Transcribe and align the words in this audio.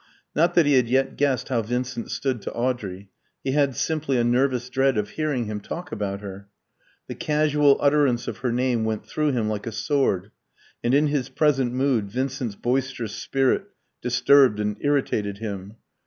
Not 0.35 0.55
that 0.55 0.65
he 0.65 0.73
had 0.73 0.87
yet 0.87 1.15
guessed 1.15 1.49
how 1.49 1.61
Vincent 1.61 2.09
stood 2.09 2.41
to 2.41 2.53
Audrey; 2.53 3.11
he 3.43 3.51
had 3.51 3.75
simply 3.75 4.17
a 4.17 4.23
nervous 4.23 4.67
dread 4.67 4.97
of 4.97 5.09
hearing 5.11 5.45
him 5.45 5.59
talk 5.61 5.91
about 5.91 6.21
her. 6.21 6.47
The 7.07 7.13
casual 7.13 7.77
utterance 7.79 8.27
of 8.27 8.39
her 8.39 8.51
name 8.51 8.83
went 8.83 9.05
through 9.05 9.33
him 9.33 9.47
like 9.47 9.67
a 9.67 9.71
sword, 9.71 10.31
and 10.83 10.95
in 10.95 11.05
his 11.05 11.29
present 11.29 11.71
mood 11.73 12.09
Vincent's 12.09 12.55
boisterous 12.55 13.13
spirit 13.13 13.65
disturbed 14.01 14.59
and 14.59 14.75
irritated 14.81 15.37
him. 15.37 15.75